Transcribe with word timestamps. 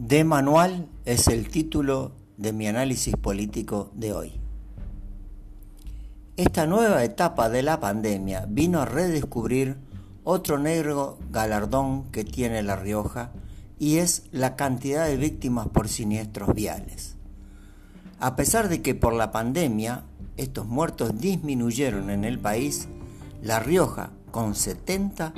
De 0.00 0.24
manual 0.24 0.88
es 1.04 1.28
el 1.28 1.50
título 1.50 2.12
de 2.38 2.54
mi 2.54 2.66
análisis 2.66 3.14
político 3.16 3.90
de 3.92 4.14
hoy. 4.14 4.32
Esta 6.38 6.66
nueva 6.66 7.04
etapa 7.04 7.50
de 7.50 7.62
la 7.62 7.80
pandemia 7.80 8.46
vino 8.48 8.80
a 8.80 8.86
redescubrir 8.86 9.76
otro 10.24 10.58
negro 10.58 11.18
galardón 11.30 12.04
que 12.12 12.24
tiene 12.24 12.62
La 12.62 12.76
Rioja 12.76 13.32
y 13.78 13.98
es 13.98 14.22
la 14.32 14.56
cantidad 14.56 15.06
de 15.06 15.18
víctimas 15.18 15.68
por 15.68 15.86
siniestros 15.86 16.54
viales. 16.54 17.16
A 18.20 18.36
pesar 18.36 18.70
de 18.70 18.80
que 18.80 18.94
por 18.94 19.12
la 19.12 19.30
pandemia 19.32 20.04
estos 20.38 20.66
muertos 20.66 21.20
disminuyeron 21.20 22.08
en 22.08 22.24
el 22.24 22.38
país, 22.38 22.88
La 23.42 23.60
Rioja, 23.60 24.12
con 24.30 24.54
70 24.54 25.34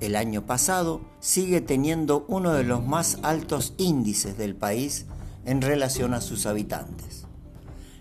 el 0.00 0.16
año 0.16 0.46
pasado, 0.46 1.00
sigue 1.20 1.60
teniendo 1.60 2.24
uno 2.28 2.52
de 2.52 2.64
los 2.64 2.84
más 2.84 3.18
altos 3.22 3.74
índices 3.78 4.36
del 4.36 4.54
país 4.54 5.06
en 5.44 5.62
relación 5.62 6.14
a 6.14 6.20
sus 6.20 6.46
habitantes. 6.46 7.24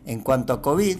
En 0.06 0.22
cuanto 0.22 0.54
a 0.54 0.62
COVID, 0.62 0.98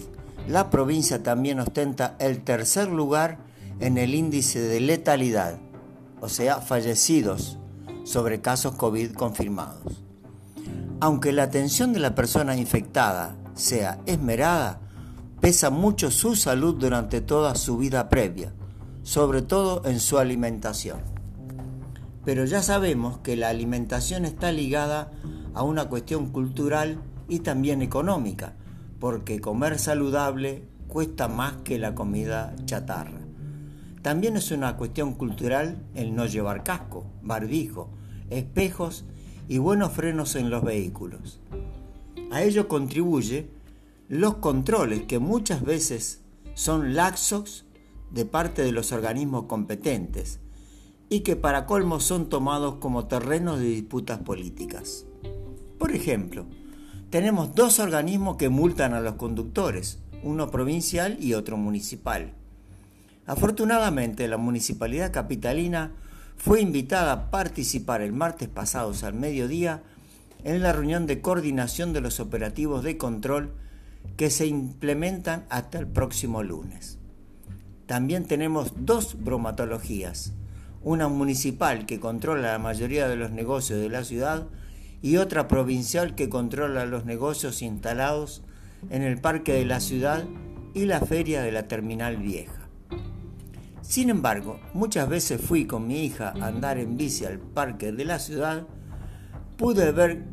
la 0.48 0.70
provincia 0.70 1.22
también 1.22 1.60
ostenta 1.60 2.16
el 2.18 2.42
tercer 2.42 2.88
lugar 2.88 3.38
en 3.80 3.98
el 3.98 4.14
índice 4.14 4.60
de 4.60 4.80
letalidad, 4.80 5.58
o 6.20 6.28
sea, 6.28 6.60
fallecidos 6.60 7.58
sobre 8.04 8.40
casos 8.40 8.74
COVID 8.74 9.12
confirmados. 9.12 10.02
Aunque 11.00 11.32
la 11.32 11.44
atención 11.44 11.92
de 11.92 12.00
la 12.00 12.14
persona 12.14 12.56
infectada 12.56 13.36
sea 13.54 14.00
esmerada, 14.06 14.80
pesa 15.40 15.70
mucho 15.70 16.10
su 16.10 16.36
salud 16.36 16.76
durante 16.76 17.20
toda 17.20 17.54
su 17.54 17.76
vida 17.76 18.08
previa, 18.08 18.54
sobre 19.04 19.42
todo 19.42 19.82
en 19.84 20.00
su 20.00 20.18
alimentación. 20.18 20.98
Pero 22.24 22.46
ya 22.46 22.62
sabemos 22.62 23.18
que 23.18 23.36
la 23.36 23.50
alimentación 23.50 24.24
está 24.24 24.50
ligada 24.50 25.12
a 25.52 25.62
una 25.62 25.88
cuestión 25.90 26.30
cultural 26.30 26.98
y 27.28 27.40
también 27.40 27.82
económica, 27.82 28.54
porque 28.98 29.40
comer 29.40 29.78
saludable 29.78 30.64
cuesta 30.88 31.28
más 31.28 31.52
que 31.64 31.78
la 31.78 31.94
comida 31.94 32.56
chatarra. 32.64 33.20
También 34.00 34.36
es 34.36 34.50
una 34.50 34.76
cuestión 34.76 35.12
cultural 35.14 35.76
el 35.94 36.14
no 36.14 36.24
llevar 36.24 36.64
casco, 36.64 37.04
barbijo, 37.22 37.90
espejos 38.30 39.04
y 39.48 39.58
buenos 39.58 39.92
frenos 39.92 40.34
en 40.34 40.48
los 40.48 40.64
vehículos. 40.64 41.40
A 42.30 42.42
ello 42.42 42.68
contribuye 42.68 43.50
los 44.08 44.36
controles 44.36 45.02
que 45.02 45.18
muchas 45.18 45.62
veces 45.62 46.22
son 46.54 46.94
laxos 46.94 47.63
de 48.14 48.24
parte 48.24 48.62
de 48.62 48.70
los 48.70 48.92
organismos 48.92 49.46
competentes 49.46 50.38
y 51.08 51.20
que 51.20 51.34
para 51.34 51.66
colmo 51.66 51.98
son 51.98 52.28
tomados 52.28 52.76
como 52.76 53.06
terrenos 53.06 53.58
de 53.58 53.66
disputas 53.66 54.20
políticas. 54.20 55.04
Por 55.78 55.90
ejemplo, 55.90 56.46
tenemos 57.10 57.54
dos 57.56 57.80
organismos 57.80 58.36
que 58.36 58.48
multan 58.48 58.94
a 58.94 59.00
los 59.00 59.14
conductores, 59.14 59.98
uno 60.22 60.50
provincial 60.50 61.16
y 61.20 61.34
otro 61.34 61.56
municipal. 61.56 62.32
Afortunadamente, 63.26 64.28
la 64.28 64.36
municipalidad 64.36 65.12
capitalina 65.12 65.92
fue 66.36 66.60
invitada 66.60 67.12
a 67.12 67.30
participar 67.30 68.00
el 68.00 68.12
martes 68.12 68.48
pasado 68.48 68.92
al 69.02 69.14
mediodía 69.14 69.82
en 70.44 70.62
la 70.62 70.72
reunión 70.72 71.06
de 71.06 71.20
coordinación 71.20 71.92
de 71.92 72.00
los 72.00 72.20
operativos 72.20 72.84
de 72.84 72.96
control 72.96 73.54
que 74.16 74.30
se 74.30 74.46
implementan 74.46 75.46
hasta 75.48 75.78
el 75.78 75.88
próximo 75.88 76.42
lunes. 76.42 76.98
También 77.86 78.24
tenemos 78.24 78.72
dos 78.76 79.22
bromatologías, 79.22 80.32
una 80.82 81.08
municipal 81.08 81.84
que 81.84 82.00
controla 82.00 82.52
la 82.52 82.58
mayoría 82.58 83.08
de 83.08 83.16
los 83.16 83.30
negocios 83.30 83.78
de 83.78 83.90
la 83.90 84.04
ciudad 84.04 84.46
y 85.02 85.18
otra 85.18 85.48
provincial 85.48 86.14
que 86.14 86.30
controla 86.30 86.86
los 86.86 87.04
negocios 87.04 87.60
instalados 87.60 88.42
en 88.88 89.02
el 89.02 89.20
parque 89.20 89.52
de 89.52 89.66
la 89.66 89.80
ciudad 89.80 90.24
y 90.72 90.86
la 90.86 91.00
feria 91.00 91.42
de 91.42 91.52
la 91.52 91.68
terminal 91.68 92.16
vieja. 92.16 92.68
Sin 93.82 94.08
embargo, 94.08 94.60
muchas 94.72 95.06
veces 95.06 95.42
fui 95.42 95.66
con 95.66 95.86
mi 95.86 96.06
hija 96.06 96.32
a 96.40 96.46
andar 96.46 96.78
en 96.78 96.96
bici 96.96 97.26
al 97.26 97.38
parque 97.38 97.92
de 97.92 98.06
la 98.06 98.18
ciudad, 98.18 98.66
pude 99.58 99.92
ver 99.92 100.24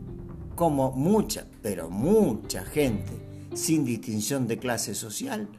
cómo 0.56 0.94
mucha, 0.94 1.47
pero 1.61 1.90
mucha 1.90 2.63
gente, 2.63 3.11
sin 3.53 3.84
distinción 3.84 4.47
de 4.47 4.57
clase 4.57 4.95
social, 4.95 5.50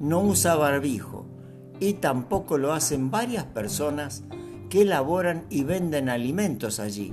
no 0.00 0.20
usa 0.22 0.56
barbijo 0.56 1.35
y 1.80 1.94
tampoco 1.94 2.58
lo 2.58 2.72
hacen 2.72 3.10
varias 3.10 3.44
personas 3.44 4.24
que 4.68 4.82
elaboran 4.82 5.46
y 5.50 5.64
venden 5.64 6.08
alimentos 6.08 6.80
allí, 6.80 7.12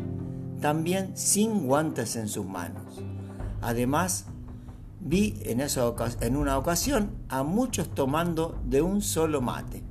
también 0.61 1.15
sin 1.15 1.67
guantes 1.67 2.15
en 2.15 2.27
sus 2.27 2.45
manos. 2.45 3.01
Además, 3.61 4.25
vi 4.99 5.35
en, 5.43 6.35
una 6.35 6.57
ocasión 6.57 7.11
a 7.29 7.43
muchos 7.43 7.93
tomando 7.93 8.59
de 8.65 8.81
un 8.81 9.01
solo 9.01 9.41
mate. 9.41 9.83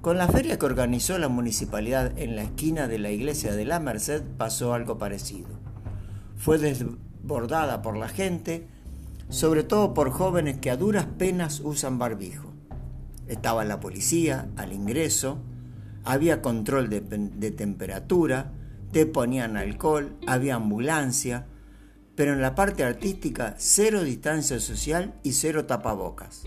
Con 0.00 0.16
la 0.18 0.28
feria 0.28 0.58
que 0.58 0.66
organizó 0.66 1.18
la 1.18 1.28
municipalidad 1.28 2.16
en 2.18 2.36
la 2.36 2.42
esquina 2.42 2.88
de 2.88 2.98
la 2.98 3.10
iglesia 3.10 3.54
de 3.54 3.64
la 3.64 3.80
Merced 3.80 4.22
pasó 4.36 4.72
algo 4.72 4.98
parecido. 4.98 5.48
Fue 6.36 6.58
desbordada 6.58 7.82
por 7.82 7.96
la 7.96 8.08
gente, 8.08 8.68
sobre 9.28 9.64
todo 9.64 9.94
por 9.94 10.10
jóvenes 10.10 10.58
que 10.58 10.70
a 10.70 10.76
duras 10.76 11.06
penas 11.18 11.60
usan 11.60 11.98
barbijo. 11.98 12.47
Estaba 13.28 13.64
la 13.64 13.80
policía 13.80 14.48
al 14.56 14.72
ingreso, 14.72 15.38
había 16.04 16.40
control 16.40 16.88
de, 16.88 17.50
temperatura, 17.50 18.52
te 18.92 19.04
ponían 19.04 19.56
alcohol, 19.56 20.16
había 20.26 20.54
ambulancia, 20.54 21.46
pero 22.14 22.32
en 22.32 22.40
la 22.40 22.54
parte 22.54 22.84
artística 22.84 23.54
cero 23.58 24.02
distancia 24.02 24.58
social 24.58 25.14
y 25.22 25.32
cero 25.32 25.66
tapabocas. 25.66 26.44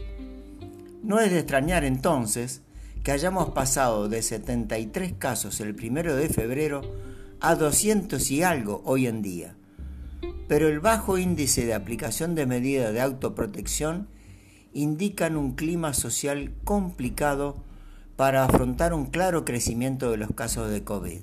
No 1.04 1.20
es 1.20 1.32
de 1.32 1.40
extrañar 1.40 1.84
entonces 1.84 2.64
que 3.04 3.12
hayamos 3.12 3.50
pasado 3.52 4.10
de 4.10 4.22
73 4.22 5.14
casos 5.14 5.60
el 5.60 5.76
primero 5.76 6.16
de 6.16 6.30
febrero 6.30 6.82
a 7.40 7.56
200 7.56 8.30
y 8.32 8.44
algo 8.44 8.82
hoy 8.86 9.08
en 9.08 9.22
día. 9.22 9.56
Pero 10.48 10.68
el 10.68 10.80
bajo 10.80 11.18
índice 11.18 11.66
de 11.66 11.74
aplicación 11.74 12.36
de 12.36 12.46
medidas 12.46 12.94
de 12.94 13.02
autoprotección 13.02 14.08
indican 14.74 15.38
un 15.38 15.54
clima 15.54 15.94
social 15.94 16.54
complicado 16.64 17.64
para 18.16 18.44
afrontar 18.44 18.94
un 18.94 19.08
claro 19.08 19.46
crecimiento 19.46 20.12
de 20.12 20.18
los 20.18 20.32
casos 20.32 20.70
de 20.70 20.84
COVID. 20.84 21.22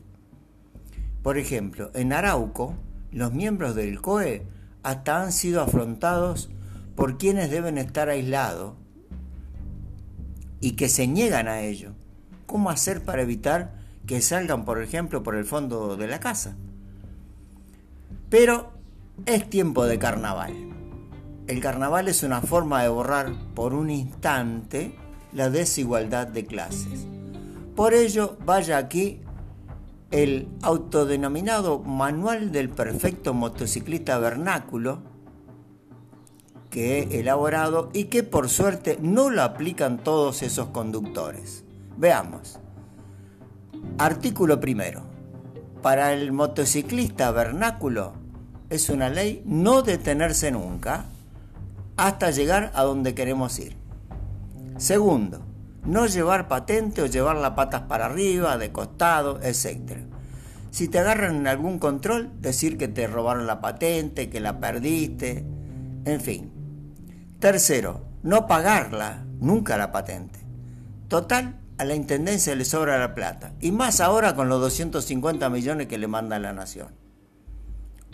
Por 1.22 1.38
ejemplo, 1.38 1.90
en 1.94 2.12
Arauco, 2.12 2.74
los 3.12 3.32
miembros 3.32 3.74
del 3.74 4.00
COE 4.00 4.46
hasta 4.82 5.22
han 5.22 5.32
sido 5.32 5.62
afrontados 5.62 6.50
por 6.94 7.18
quienes 7.18 7.50
deben 7.50 7.78
estar 7.78 8.08
aislados 8.08 8.74
y 10.60 10.72
que 10.72 10.88
se 10.88 11.06
niegan 11.06 11.48
a 11.48 11.60
ello. 11.60 11.92
¿Cómo 12.46 12.70
hacer 12.70 13.02
para 13.02 13.22
evitar 13.22 13.74
que 14.06 14.20
salgan, 14.20 14.64
por 14.64 14.82
ejemplo, 14.82 15.22
por 15.22 15.36
el 15.36 15.44
fondo 15.44 15.96
de 15.96 16.08
la 16.08 16.18
casa? 16.18 16.56
Pero 18.30 18.72
es 19.26 19.48
tiempo 19.48 19.84
de 19.84 19.98
carnaval. 19.98 20.77
El 21.48 21.60
carnaval 21.60 22.08
es 22.08 22.22
una 22.22 22.42
forma 22.42 22.82
de 22.82 22.90
borrar 22.90 23.32
por 23.54 23.72
un 23.72 23.88
instante 23.88 24.94
la 25.32 25.48
desigualdad 25.48 26.26
de 26.26 26.44
clases. 26.44 27.06
Por 27.74 27.94
ello, 27.94 28.36
vaya 28.44 28.76
aquí 28.76 29.22
el 30.10 30.46
autodenominado 30.60 31.78
Manual 31.78 32.52
del 32.52 32.68
Perfecto 32.68 33.32
Motociclista 33.32 34.18
Vernáculo 34.18 35.00
que 36.68 36.98
he 36.98 37.20
elaborado 37.20 37.88
y 37.94 38.04
que 38.04 38.22
por 38.24 38.50
suerte 38.50 38.98
no 39.00 39.30
lo 39.30 39.42
aplican 39.42 40.04
todos 40.04 40.42
esos 40.42 40.68
conductores. 40.68 41.64
Veamos. 41.96 42.58
Artículo 43.96 44.60
primero. 44.60 45.02
Para 45.80 46.12
el 46.12 46.30
motociclista 46.32 47.30
vernáculo 47.30 48.12
es 48.68 48.90
una 48.90 49.08
ley 49.08 49.42
no 49.46 49.80
detenerse 49.80 50.50
nunca 50.50 51.06
hasta 51.98 52.30
llegar 52.30 52.70
a 52.74 52.84
donde 52.84 53.14
queremos 53.14 53.58
ir. 53.58 53.76
Segundo, 54.78 55.44
no 55.84 56.06
llevar 56.06 56.46
patente 56.46 57.02
o 57.02 57.06
llevar 57.06 57.36
las 57.36 57.50
patas 57.50 57.82
para 57.82 58.06
arriba, 58.06 58.56
de 58.56 58.70
costado, 58.70 59.40
etc. 59.42 59.98
Si 60.70 60.86
te 60.86 61.00
agarran 61.00 61.34
en 61.34 61.48
algún 61.48 61.80
control, 61.80 62.30
decir 62.40 62.78
que 62.78 62.86
te 62.86 63.08
robaron 63.08 63.48
la 63.48 63.60
patente, 63.60 64.30
que 64.30 64.38
la 64.38 64.60
perdiste, 64.60 65.44
en 66.04 66.20
fin. 66.20 66.52
Tercero, 67.40 68.04
no 68.22 68.46
pagarla, 68.46 69.24
nunca 69.40 69.76
la 69.76 69.90
patente. 69.90 70.38
Total, 71.08 71.58
a 71.78 71.84
la 71.84 71.96
Intendencia 71.96 72.54
le 72.54 72.64
sobra 72.64 72.98
la 72.98 73.16
plata, 73.16 73.54
y 73.60 73.72
más 73.72 74.00
ahora 74.00 74.36
con 74.36 74.48
los 74.48 74.60
250 74.60 75.50
millones 75.50 75.88
que 75.88 75.98
le 75.98 76.06
manda 76.06 76.38
la 76.38 76.52
Nación. 76.52 76.94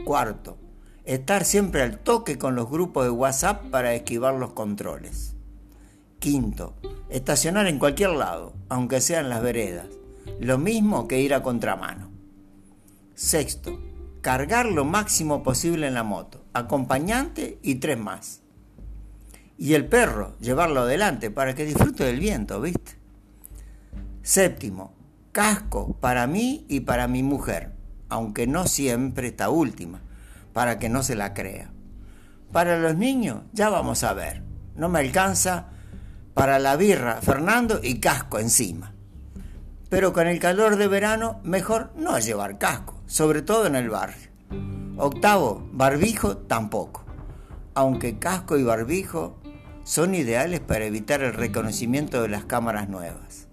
Cuarto, 0.06 0.56
Estar 1.04 1.44
siempre 1.44 1.82
al 1.82 1.98
toque 1.98 2.38
con 2.38 2.54
los 2.54 2.70
grupos 2.70 3.04
de 3.04 3.10
WhatsApp 3.10 3.66
para 3.70 3.92
esquivar 3.92 4.34
los 4.36 4.52
controles. 4.52 5.34
Quinto, 6.18 6.74
estacionar 7.10 7.66
en 7.66 7.78
cualquier 7.78 8.10
lado, 8.10 8.54
aunque 8.70 9.02
sean 9.02 9.28
las 9.28 9.42
veredas. 9.42 9.86
Lo 10.40 10.56
mismo 10.56 11.06
que 11.06 11.20
ir 11.20 11.34
a 11.34 11.42
contramano. 11.42 12.10
Sexto, 13.14 13.78
cargar 14.22 14.64
lo 14.64 14.86
máximo 14.86 15.42
posible 15.42 15.86
en 15.88 15.92
la 15.92 16.04
moto, 16.04 16.42
acompañante 16.54 17.58
y 17.62 17.74
tres 17.74 17.98
más. 17.98 18.40
Y 19.58 19.74
el 19.74 19.86
perro, 19.86 20.34
llevarlo 20.40 20.80
adelante 20.80 21.30
para 21.30 21.54
que 21.54 21.66
disfrute 21.66 22.04
del 22.04 22.18
viento, 22.18 22.62
¿viste? 22.62 22.92
Séptimo, 24.22 24.94
casco 25.32 25.98
para 26.00 26.26
mí 26.26 26.64
y 26.66 26.80
para 26.80 27.08
mi 27.08 27.22
mujer, 27.22 27.72
aunque 28.08 28.46
no 28.46 28.66
siempre 28.66 29.28
esta 29.28 29.50
última, 29.50 30.00
para 30.54 30.78
que 30.78 30.88
no 30.88 31.02
se 31.02 31.16
la 31.16 31.34
crea. 31.34 31.70
Para 32.52 32.78
los 32.78 32.96
niños, 32.96 33.42
ya 33.52 33.68
vamos 33.68 34.04
a 34.04 34.14
ver. 34.14 34.42
No 34.76 34.88
me 34.88 35.00
alcanza 35.00 35.66
para 36.32 36.58
la 36.58 36.76
birra, 36.76 37.20
Fernando, 37.20 37.80
y 37.82 38.00
casco 38.00 38.38
encima. 38.38 38.94
Pero 39.90 40.12
con 40.12 40.26
el 40.26 40.38
calor 40.38 40.76
de 40.76 40.88
verano, 40.88 41.40
mejor 41.42 41.92
no 41.96 42.18
llevar 42.18 42.58
casco, 42.58 43.02
sobre 43.06 43.42
todo 43.42 43.66
en 43.66 43.74
el 43.74 43.90
barrio. 43.90 44.30
Octavo, 44.96 45.68
barbijo 45.72 46.36
tampoco. 46.38 47.04
Aunque 47.74 48.18
casco 48.20 48.56
y 48.56 48.62
barbijo 48.62 49.40
son 49.82 50.14
ideales 50.14 50.60
para 50.60 50.84
evitar 50.84 51.22
el 51.22 51.34
reconocimiento 51.34 52.22
de 52.22 52.28
las 52.28 52.44
cámaras 52.44 52.88
nuevas. 52.88 53.48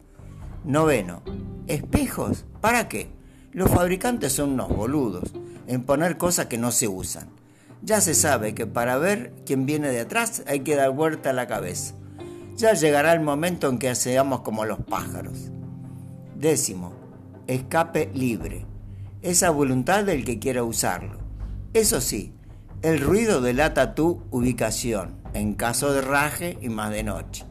Noveno, 0.64 1.24
espejos, 1.66 2.46
¿para 2.62 2.88
qué? 2.88 3.12
Los 3.52 3.72
fabricantes 3.72 4.34
son 4.34 4.52
unos 4.52 4.70
boludos 4.70 5.34
en 5.72 5.84
poner 5.84 6.18
cosas 6.18 6.48
que 6.48 6.58
no 6.58 6.70
se 6.72 6.90
usan. 6.90 7.30
Ya 7.82 8.02
se 8.02 8.14
sabe 8.14 8.54
que 8.54 8.68
para 8.68 8.98
ver 8.98 9.32
quién 9.46 9.66
viene 9.66 9.88
de 9.88 10.02
atrás 10.02 10.44
hay 10.46 10.60
que 10.60 10.76
dar 10.76 10.92
vuelta 10.92 11.30
a 11.30 11.34
la 11.34 11.48
cabeza. 11.48 11.96
Ya 12.58 12.74
llegará 12.74 13.14
el 13.14 13.22
momento 13.22 13.70
en 13.70 13.80
que 13.80 13.96
seamos 13.96 14.42
como 14.42 14.66
los 14.66 14.80
pájaros. 14.80 15.50
Décimo, 16.36 16.92
escape 17.48 18.12
libre. 18.14 18.66
Esa 19.22 19.50
voluntad 19.50 20.04
del 20.04 20.26
que 20.26 20.40
quiera 20.40 20.62
usarlo. 20.62 21.20
Eso 21.74 22.02
sí, 22.02 22.34
el 22.82 23.00
ruido 23.00 23.40
delata 23.40 23.96
tu 23.96 24.24
ubicación, 24.30 25.22
en 25.34 25.54
caso 25.54 25.94
de 25.94 26.02
raje 26.02 26.58
y 26.60 26.68
más 26.68 26.92
de 26.92 27.04
noche. 27.04 27.46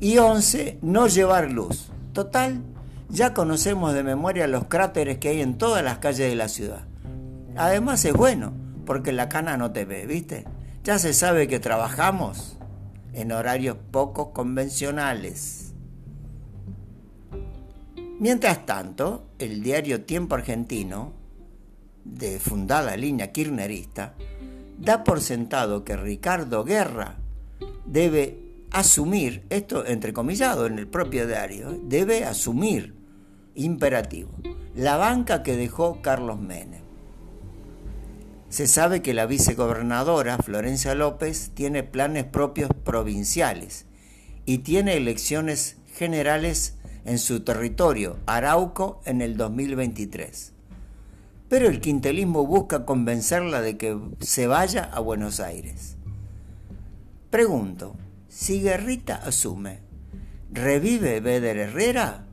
Y 0.00 0.16
once, 0.16 0.78
no 0.80 1.06
llevar 1.06 1.50
luz. 1.50 1.92
Total, 2.14 2.62
ya 3.10 3.34
conocemos 3.34 3.92
de 3.92 4.04
memoria 4.04 4.46
los 4.46 4.64
cráteres 4.64 5.18
que 5.18 5.28
hay 5.28 5.42
en 5.42 5.58
todas 5.58 5.84
las 5.84 5.98
calles 5.98 6.30
de 6.30 6.36
la 6.36 6.48
ciudad. 6.48 6.86
Además 7.60 8.02
es 8.06 8.14
bueno, 8.14 8.54
porque 8.86 9.12
la 9.12 9.28
cana 9.28 9.58
no 9.58 9.70
te 9.70 9.84
ve, 9.84 10.06
¿viste? 10.06 10.46
Ya 10.82 10.98
se 10.98 11.12
sabe 11.12 11.46
que 11.46 11.60
trabajamos 11.60 12.56
en 13.12 13.32
horarios 13.32 13.76
poco 13.90 14.32
convencionales. 14.32 15.74
Mientras 18.18 18.64
tanto, 18.64 19.26
el 19.38 19.62
diario 19.62 20.06
Tiempo 20.06 20.36
Argentino, 20.36 21.12
de 22.02 22.38
fundada 22.38 22.96
línea 22.96 23.30
kirchnerista, 23.30 24.14
da 24.78 25.04
por 25.04 25.20
sentado 25.20 25.84
que 25.84 25.98
Ricardo 25.98 26.64
Guerra 26.64 27.16
debe 27.84 28.64
asumir, 28.70 29.44
esto 29.50 29.84
entrecomillado 29.84 30.64
en 30.64 30.78
el 30.78 30.88
propio 30.88 31.26
diario, 31.26 31.78
debe 31.82 32.24
asumir, 32.24 32.94
imperativo, 33.54 34.30
la 34.74 34.96
banca 34.96 35.42
que 35.42 35.58
dejó 35.58 36.00
Carlos 36.00 36.40
Menem. 36.40 36.79
Se 38.50 38.66
sabe 38.66 39.00
que 39.00 39.14
la 39.14 39.26
vicegobernadora 39.26 40.36
Florencia 40.38 40.96
López 40.96 41.52
tiene 41.54 41.84
planes 41.84 42.24
propios 42.24 42.68
provinciales 42.84 43.86
y 44.44 44.58
tiene 44.58 44.96
elecciones 44.96 45.76
generales 45.94 46.76
en 47.04 47.20
su 47.20 47.44
territorio, 47.44 48.18
Arauco, 48.26 49.02
en 49.04 49.22
el 49.22 49.36
2023. 49.36 50.52
Pero 51.48 51.68
el 51.68 51.80
quintelismo 51.80 52.44
busca 52.44 52.84
convencerla 52.84 53.60
de 53.60 53.76
que 53.76 53.96
se 54.18 54.48
vaya 54.48 54.82
a 54.82 54.98
Buenos 54.98 55.38
Aires. 55.38 55.96
Pregunto, 57.30 57.94
si 58.28 58.62
Guerrita 58.62 59.14
asume, 59.14 59.78
¿revive 60.50 61.20
Beder 61.20 61.56
Herrera? 61.56 62.26